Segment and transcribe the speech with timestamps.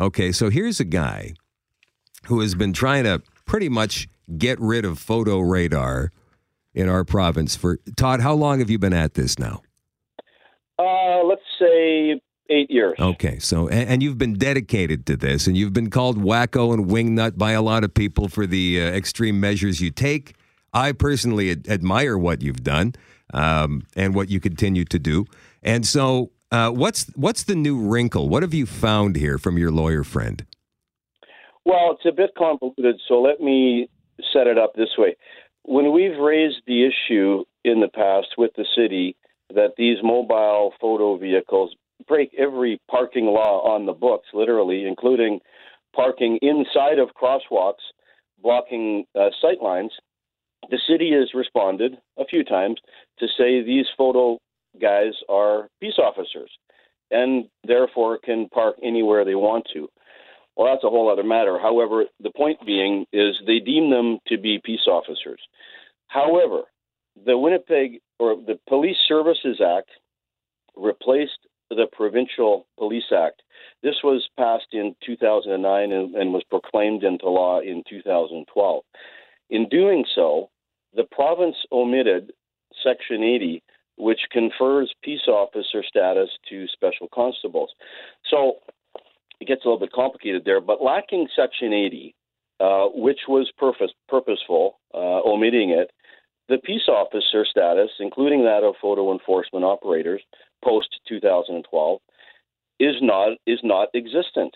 [0.00, 1.34] Okay, so here's a guy
[2.24, 6.10] who has been trying to pretty much get rid of photo radar
[6.72, 8.20] in our province for Todd.
[8.20, 9.60] How long have you been at this now?
[10.78, 12.18] Uh, let's say
[12.48, 12.96] eight years.
[12.98, 16.86] Okay, so and, and you've been dedicated to this, and you've been called wacko and
[16.86, 20.34] wingnut by a lot of people for the uh, extreme measures you take.
[20.72, 22.94] I personally ad- admire what you've done
[23.34, 25.26] um, and what you continue to do.
[25.62, 28.28] And so, uh, what's what's the new wrinkle?
[28.28, 30.44] What have you found here from your lawyer friend?
[31.64, 33.88] Well, it's a bit convoluted, so let me
[34.32, 35.16] set it up this way.
[35.62, 39.16] When we've raised the issue in the past with the city
[39.54, 41.74] that these mobile photo vehicles
[42.08, 45.40] break every parking law on the books, literally, including
[45.94, 47.84] parking inside of crosswalks,
[48.42, 49.92] blocking uh, sight lines,
[50.70, 52.80] the city has responded a few times
[53.18, 54.38] to say these photo
[54.80, 56.50] guys are peace officers
[57.10, 59.88] and therefore can park anywhere they want to.
[60.56, 61.58] Well, that's a whole other matter.
[61.58, 65.40] However, the point being is they deem them to be peace officers.
[66.08, 66.62] However,
[67.24, 69.90] the Winnipeg or the Police Services Act
[70.76, 71.38] replaced
[71.70, 73.42] the Provincial Police Act.
[73.82, 78.82] This was passed in 2009 and, and was proclaimed into law in 2012.
[79.50, 80.50] In doing so,
[80.94, 82.32] the province omitted
[82.84, 83.62] Section 80,
[84.00, 87.70] which confers peace officer status to special constables.
[88.28, 88.54] So
[89.40, 92.14] it gets a little bit complicated there, but lacking Section 80,
[92.60, 95.90] uh, which was purpose, purposeful, uh, omitting it,
[96.48, 100.20] the peace officer status, including that of photo enforcement operators
[100.64, 102.00] post 2012,
[102.80, 104.54] is not is not existent,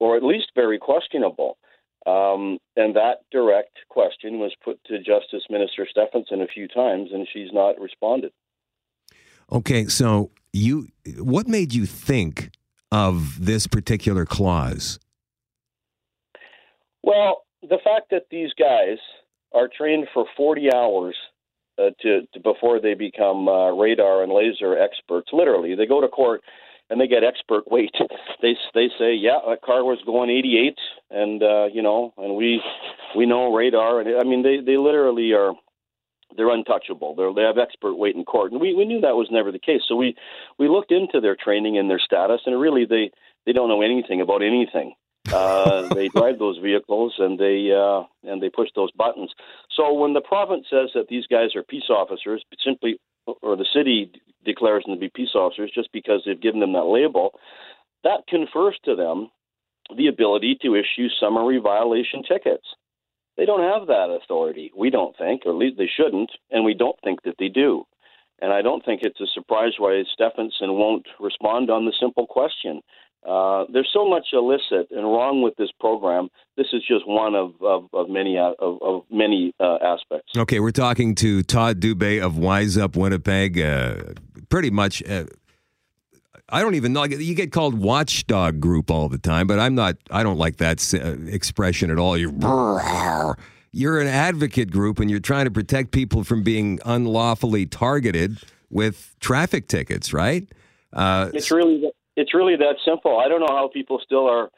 [0.00, 1.56] or at least very questionable.
[2.06, 7.26] Um, and that direct question was put to Justice Minister Stefanson a few times, and
[7.32, 8.32] she's not responded.
[9.50, 12.50] Okay, so you, what made you think
[12.90, 14.98] of this particular clause?
[17.02, 18.98] Well, the fact that these guys
[19.54, 21.16] are trained for 40 hours
[21.78, 25.28] uh, to, to, before they become uh, radar and laser experts.
[25.32, 26.42] Literally, they go to court
[26.88, 27.94] and they get expert weight.
[28.42, 30.78] They they say, yeah, that car was going 88,
[31.10, 32.62] and uh, you know, and we
[33.16, 35.52] we know radar, and I mean, they they literally are
[36.36, 37.14] they're untouchable.
[37.14, 39.58] They're, they have expert weight in court, and we we knew that was never the
[39.58, 39.82] case.
[39.86, 40.16] So we
[40.58, 43.10] we looked into their training and their status, and really they
[43.44, 44.94] they don't know anything about anything.
[45.32, 49.32] Uh, they drive those vehicles and they uh, and they push those buttons.
[49.76, 52.98] So when the province says that these guys are peace officers, simply
[53.42, 54.12] or the city
[54.44, 57.32] declares them to be peace officers just because they've given them that label,
[58.04, 59.30] that confers to them
[59.96, 62.66] the ability to issue summary violation tickets.
[63.36, 64.72] They don't have that authority.
[64.76, 67.84] We don't think, or at least they shouldn't, and we don't think that they do.
[68.40, 72.82] And I don't think it's a surprise why Stefanson won't respond on the simple question.
[73.26, 76.28] Uh, there's so much illicit and wrong with this program.
[76.56, 80.32] This is just one of, of, of many uh, of, of many uh, aspects.
[80.36, 83.58] Okay, we're talking to Todd Dubé of Wise Up Winnipeg.
[83.58, 83.96] Uh,
[84.48, 85.24] pretty much, uh,
[86.48, 87.04] I don't even know.
[87.04, 89.96] You get called watchdog group all the time, but I'm not.
[90.10, 92.16] I don't like that uh, expression at all.
[92.16, 92.32] You're
[93.72, 98.38] you're an advocate group, and you're trying to protect people from being unlawfully targeted
[98.70, 100.48] with traffic tickets, right?
[100.92, 103.18] Uh, it's really it's really that simple.
[103.18, 104.50] I don't know how people still are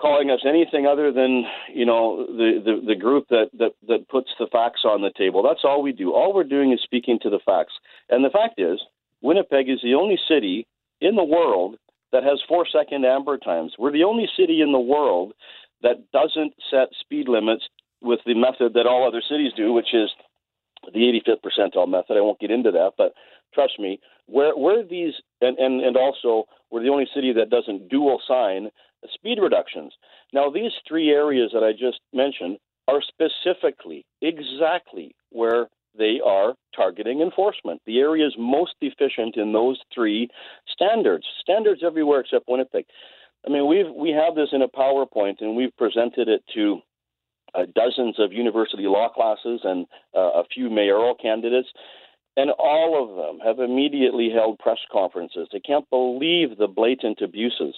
[0.00, 4.30] calling us anything other than you know the, the, the group that, that that puts
[4.38, 5.42] the facts on the table.
[5.42, 6.12] That's all we do.
[6.12, 7.72] All we're doing is speaking to the facts.
[8.08, 8.80] And the fact is,
[9.20, 10.66] Winnipeg is the only city
[11.02, 11.76] in the world
[12.12, 13.74] that has four second amber times.
[13.78, 15.32] We're the only city in the world
[15.82, 17.64] that doesn't set speed limits
[18.00, 20.10] with the method that all other cities do, which is
[20.92, 22.16] the 85th percentile method.
[22.16, 23.14] I won't get into that, but
[23.52, 27.88] trust me, where where these and, and, and also we're the only city that doesn't
[27.88, 28.70] dual sign
[29.12, 29.92] speed reductions.
[30.32, 32.58] Now these three areas that I just mentioned
[32.88, 37.80] are specifically exactly where they are targeting enforcement.
[37.86, 40.28] The areas most efficient in those three
[40.68, 41.24] standards.
[41.40, 42.86] Standards everywhere except Winnipeg.
[43.46, 46.80] I mean, we've we have this in a PowerPoint and we've presented it to
[47.54, 49.86] uh, dozens of university law classes and
[50.16, 51.68] uh, a few mayoral candidates.
[52.34, 55.48] And all of them have immediately held press conferences.
[55.52, 57.74] They can't believe the blatant abuses.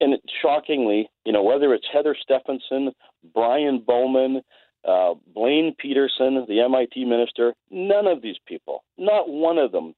[0.00, 2.92] And it, shockingly, you know, whether it's Heather Stefanson,
[3.34, 4.40] Brian Bowman,
[4.86, 9.94] uh, Blaine Pedersen, the MIT minister, none of these people, not one of them,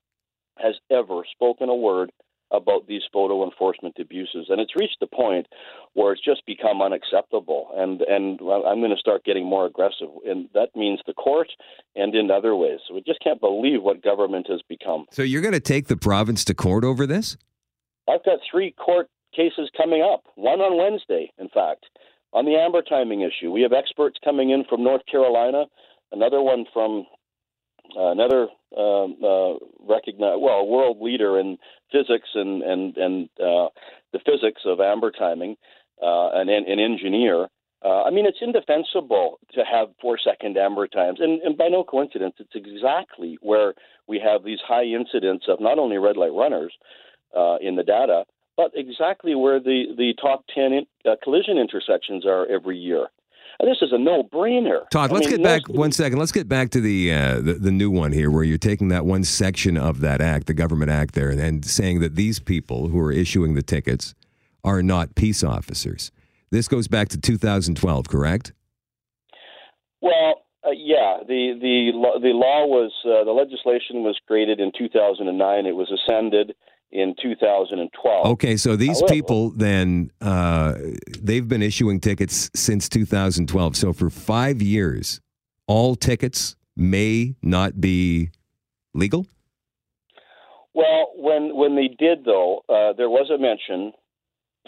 [0.58, 2.10] has ever spoken a word
[2.52, 5.46] about these photo enforcement abuses, and it's reached the point
[5.94, 7.68] where it's just become unacceptable.
[7.74, 11.48] And and I'm going to start getting more aggressive, and that means the court
[11.96, 12.80] and in other ways.
[12.86, 15.06] So we just can't believe what government has become.
[15.10, 17.36] So you're going to take the province to court over this?
[18.08, 20.24] I've got three court cases coming up.
[20.34, 21.86] One on Wednesday, in fact,
[22.32, 23.50] on the amber timing issue.
[23.50, 25.66] We have experts coming in from North Carolina,
[26.10, 27.06] another one from
[27.96, 31.58] uh, another um, uh, recognized, well, world leader in
[31.90, 33.68] physics and and and uh,
[34.12, 35.56] the physics of amber timing,
[36.02, 37.48] uh, an, an engineer.
[37.84, 41.18] Uh, I mean, it's indefensible to have four second amber times.
[41.20, 43.74] And, and by no coincidence, it's exactly where
[44.06, 46.72] we have these high incidents of not only red light runners
[47.36, 48.24] uh, in the data,
[48.56, 53.06] but exactly where the, the top 10 in, uh, collision intersections are every year.
[53.60, 54.88] And this is a no-brainer.
[54.90, 56.18] Todd, I let's mean, get back one second.
[56.18, 59.04] Let's get back to the, uh, the, the new one here, where you're taking that
[59.04, 62.98] one section of that act, the government act there, and saying that these people who
[62.98, 64.14] are issuing the tickets
[64.64, 66.10] are not peace officers.
[66.50, 68.52] This goes back to 2012, correct?
[70.00, 71.18] Well, uh, yeah.
[71.26, 75.66] The the the law was uh, the legislation was created in 2009.
[75.66, 76.54] It was ascended
[76.92, 78.26] in 2012.
[78.26, 80.74] Okay, so these However, people then uh,
[81.20, 83.76] they've been issuing tickets since 2012.
[83.76, 85.20] So for five years,
[85.66, 88.30] all tickets may not be
[88.94, 89.26] legal.
[90.74, 93.92] Well, when when they did though, uh, there was a mention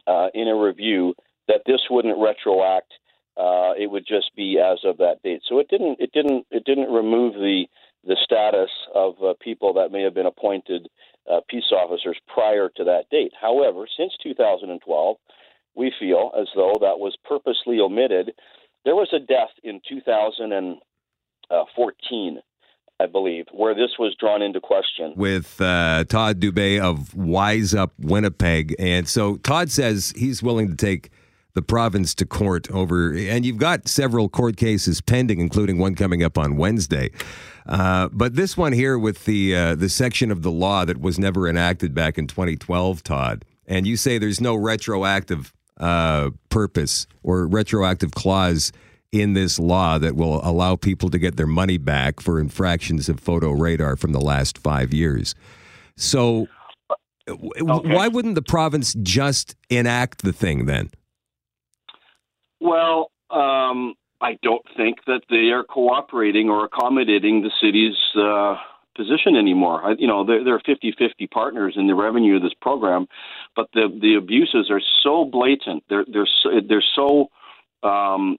[0.06, 1.14] uh, in a review
[1.48, 2.92] that this wouldn't retroact.
[3.36, 5.42] Uh, it would just be as of that date.
[5.48, 5.98] So it didn't.
[6.00, 6.46] It didn't.
[6.50, 7.66] It didn't remove the
[8.06, 10.88] the status of uh, people that may have been appointed
[11.34, 13.32] uh, peace officers prior to that date.
[13.40, 15.16] However, since 2012,
[15.74, 18.34] we feel as though that was purposely omitted.
[18.84, 22.40] There was a death in 2014
[23.00, 25.14] I believe, where this was drawn into question.
[25.16, 28.76] With uh, Todd Dubé of Wise Up Winnipeg.
[28.78, 31.10] And so Todd says he's willing to take
[31.54, 36.22] the province to court over, and you've got several court cases pending, including one coming
[36.22, 37.10] up on Wednesday.
[37.66, 41.18] Uh, but this one here with the uh, the section of the law that was
[41.18, 47.46] never enacted back in 2012, Todd, and you say there's no retroactive uh, purpose or
[47.46, 48.72] retroactive clause
[49.12, 53.20] in this law that will allow people to get their money back for infractions of
[53.20, 55.36] photo radar from the last five years.
[55.96, 56.48] So,
[57.28, 57.62] okay.
[57.62, 60.90] why wouldn't the province just enact the thing then?
[62.64, 68.56] Well, um, I don't think that they are cooperating or accommodating the city's uh,
[68.96, 69.84] position anymore.
[69.84, 73.06] I, you know, they're, they're 50-50 partners in the revenue of this program,
[73.54, 75.84] but the the abuses are so blatant.
[75.90, 77.28] They're they're so, they're so
[77.86, 78.38] um,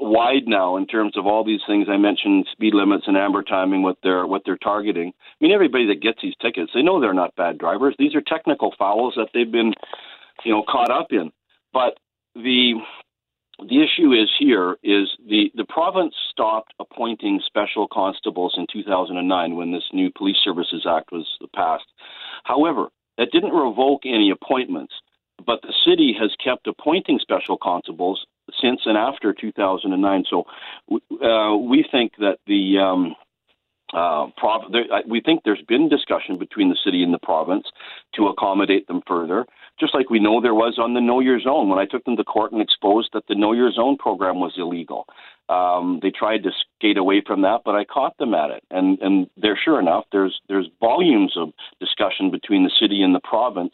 [0.00, 3.82] wide now in terms of all these things I mentioned, speed limits and amber timing,
[3.82, 5.12] what they're what they're targeting.
[5.12, 7.94] I mean, everybody that gets these tickets, they know they're not bad drivers.
[7.98, 9.74] These are technical fouls that they've been,
[10.42, 11.32] you know, caught up in.
[11.74, 11.98] But
[12.34, 12.80] the
[13.58, 19.72] the issue is here is the the province stopped appointing special constables in 2009 when
[19.72, 21.86] this new Police Services Act was passed.
[22.44, 24.94] However, that didn't revoke any appointments
[25.44, 28.26] but the city has kept appointing special constables
[28.60, 30.24] since and after 2009.
[30.28, 30.44] So
[31.22, 33.14] uh, we think that the um,
[33.94, 37.66] uh, prov- there, we think there's been discussion between the city and the province
[38.14, 39.46] to accommodate them further,
[39.80, 42.16] just like we know there was on the Know Your Zone when I took them
[42.16, 45.06] to court and exposed that the Know Your Zone program was illegal.
[45.48, 48.62] Um, they tried to skate away from that, but I caught them at it.
[48.70, 53.20] And and there, sure enough, there's there's volumes of discussion between the city and the
[53.20, 53.72] province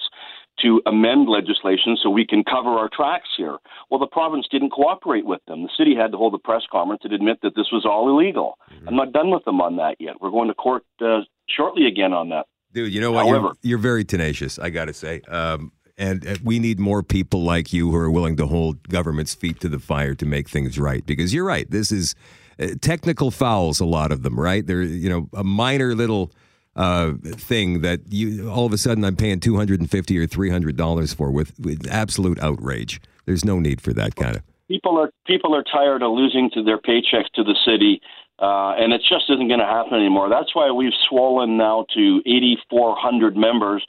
[0.63, 3.57] to amend legislation so we can cover our tracks here.
[3.91, 5.63] Well, the province didn't cooperate with them.
[5.63, 8.59] The city had to hold a press conference and admit that this was all illegal.
[8.73, 8.89] Mm-hmm.
[8.89, 10.15] I'm not done with them on that yet.
[10.21, 12.47] We're going to court uh, shortly again on that.
[12.73, 13.27] Dude, you know what?
[13.27, 15.21] However, you're, you're very tenacious, I got to say.
[15.29, 19.35] Um, and uh, we need more people like you who are willing to hold government's
[19.35, 21.05] feet to the fire to make things right.
[21.07, 21.71] Because you're right.
[21.71, 22.15] This is
[22.59, 24.67] uh, technical fouls, a lot of them, right?
[24.67, 26.33] They're, you know, a minor little
[26.77, 30.27] uh, thing that you all of a sudden I'm paying two hundred and fifty or
[30.27, 33.01] three hundred dollars for with, with absolute outrage.
[33.27, 34.43] There's no need for that kind of.
[34.69, 38.01] People are people are tired of losing to their paychecks to the city,
[38.39, 40.29] uh, and it just isn't going to happen anymore.
[40.29, 43.85] That's why we've swollen now to 8,400 members,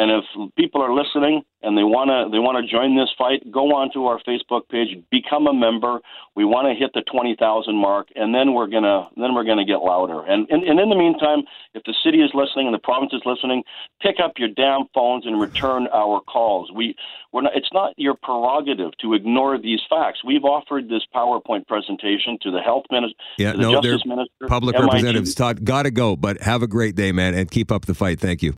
[0.00, 3.44] and if people are listening and they want to they want to join this fight,
[3.52, 6.00] go on to our Facebook page, become a member.
[6.34, 7.36] We want to hit the 20,000
[7.76, 10.24] mark and then we're going to then we're going to get louder.
[10.24, 11.44] And, and and in the meantime,
[11.76, 13.60] if the city is listening and the province is listening,
[14.00, 16.72] pick up your damn phones and return our calls.
[16.72, 16.96] We
[17.32, 20.24] we're not, it's not your prerogative to ignore these facts.
[20.24, 24.76] We've offered this PowerPoint presentation to the health minister, yeah, the no, justice minister, public
[24.76, 24.86] MIT.
[24.88, 25.34] representatives.
[25.34, 28.18] Todd, got to go, but have a great day, man, and keep up the fight.
[28.18, 28.48] Thank you.